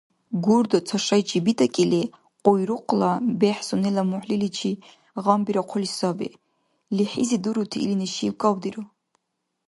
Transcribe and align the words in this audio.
Гурда 0.45 0.77
цашайчи 0.89 1.39
битӀакӀили. 1.45 2.01
Къуйрукъла 2.43 3.11
бехӀ 3.39 3.63
сунела 3.67 4.03
мухӀлиличи 4.09 4.71
гъамбирахъули 5.23 5.89
саби. 5.97 6.29
ЛихӀизи 6.95 7.37
дурути 7.43 7.77
илини 7.83 8.07
шив-кӀавдиру. 8.15 8.83